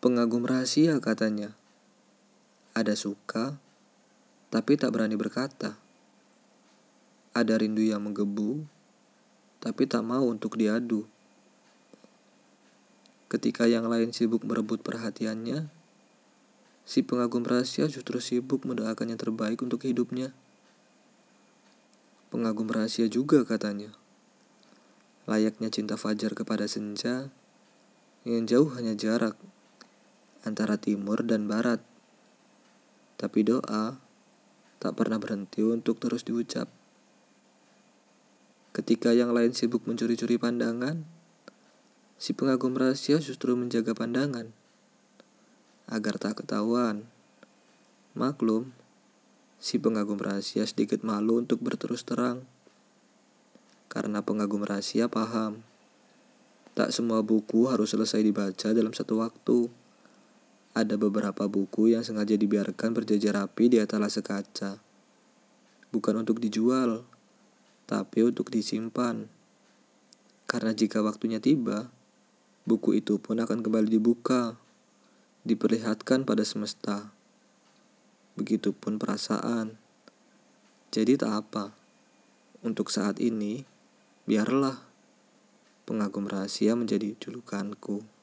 [0.00, 1.52] Pengagum rahasia katanya.
[2.72, 3.60] Ada suka,
[4.48, 5.76] tapi tak berani berkata.
[7.36, 8.64] Ada rindu yang menggebu,
[9.60, 11.04] tapi tak mau untuk diadu.
[13.28, 15.68] Ketika yang lain sibuk merebut perhatiannya,
[16.88, 20.32] si pengagum rahasia justru sibuk mendoakan yang terbaik untuk hidupnya.
[22.32, 23.92] Pengagum rahasia juga katanya.
[25.28, 27.28] Layaknya cinta fajar kepada senja,
[28.24, 29.36] yang jauh hanya jarak
[30.46, 31.82] antara timur dan barat.
[33.20, 34.00] Tapi doa
[34.80, 36.68] tak pernah berhenti untuk terus diucap.
[38.70, 41.04] Ketika yang lain sibuk mencuri-curi pandangan,
[42.16, 44.48] si pengagum rahasia justru menjaga pandangan
[45.90, 47.02] agar tak ketahuan.
[48.14, 48.70] Maklum,
[49.58, 52.46] si pengagum rahasia sedikit malu untuk berterus terang.
[53.90, 55.66] Karena pengagum rahasia paham,
[56.78, 59.79] tak semua buku harus selesai dibaca dalam satu waktu.
[60.70, 64.78] Ada beberapa buku yang sengaja dibiarkan berjajar rapi di etalase kaca.
[65.90, 67.02] Bukan untuk dijual,
[67.90, 69.26] tapi untuk disimpan.
[70.46, 71.90] Karena jika waktunya tiba,
[72.70, 74.54] buku itu pun akan kembali dibuka,
[75.42, 77.10] diperlihatkan pada semesta.
[78.38, 79.74] Begitupun perasaan.
[80.94, 81.74] Jadi tak apa.
[82.62, 83.66] Untuk saat ini,
[84.30, 84.78] biarlah
[85.82, 88.19] pengagum rahasia menjadi julukanku.